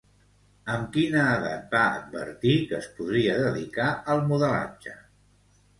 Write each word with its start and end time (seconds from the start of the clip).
Amb 0.75 0.87
quina 0.95 1.25
edat 1.33 1.69
va 1.77 1.83
advertir 1.99 2.57
que 2.73 2.81
es 2.81 2.91
podria 2.97 3.39
dedicar 3.45 3.95
al 4.15 4.29
modelatge? 4.33 4.99